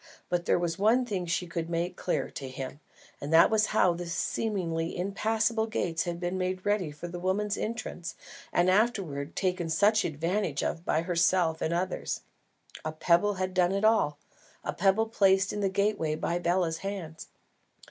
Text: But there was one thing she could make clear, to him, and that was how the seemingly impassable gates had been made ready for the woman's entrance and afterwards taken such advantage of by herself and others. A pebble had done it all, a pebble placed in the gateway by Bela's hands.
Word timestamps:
But 0.29 0.45
there 0.45 0.57
was 0.57 0.79
one 0.79 1.05
thing 1.05 1.27
she 1.27 1.45
could 1.45 1.69
make 1.69 1.95
clear, 1.95 2.31
to 2.31 2.49
him, 2.49 2.79
and 3.21 3.31
that 3.31 3.51
was 3.51 3.67
how 3.67 3.93
the 3.93 4.07
seemingly 4.07 4.97
impassable 4.97 5.67
gates 5.67 6.05
had 6.05 6.19
been 6.19 6.39
made 6.39 6.65
ready 6.65 6.89
for 6.89 7.07
the 7.07 7.19
woman's 7.19 7.55
entrance 7.55 8.15
and 8.51 8.67
afterwards 8.67 9.33
taken 9.35 9.69
such 9.69 10.03
advantage 10.03 10.63
of 10.63 10.83
by 10.85 11.03
herself 11.03 11.61
and 11.61 11.71
others. 11.71 12.21
A 12.83 12.91
pebble 12.91 13.35
had 13.35 13.53
done 13.53 13.73
it 13.73 13.85
all, 13.85 14.17
a 14.63 14.73
pebble 14.73 15.05
placed 15.05 15.53
in 15.53 15.59
the 15.59 15.69
gateway 15.69 16.15
by 16.15 16.39
Bela's 16.39 16.79
hands. 16.79 17.27